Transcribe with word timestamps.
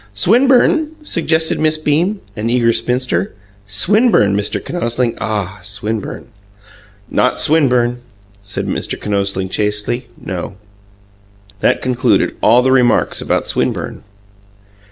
"Swinburne?" 0.15 0.95
suggested 1.03 1.59
Miss 1.59 1.77
Beam, 1.77 2.21
an 2.35 2.49
eager 2.49 2.73
spinster. 2.73 3.35
"Swinburne, 3.67 4.35
Mr. 4.35 4.59
Kinosling? 4.59 5.15
Ah, 5.21 5.59
SWINBURNE!" 5.61 6.25
"Not 7.11 7.39
Swinburne," 7.39 7.97
said 8.41 8.65
Mr. 8.65 8.99
Kinosling 8.99 9.49
chastely. 9.51 10.07
"No." 10.19 10.55
That 11.59 11.83
concluded 11.83 12.35
all 12.41 12.63
the 12.63 12.71
remarks 12.71 13.21
about 13.21 13.45
Swinburne. 13.45 14.01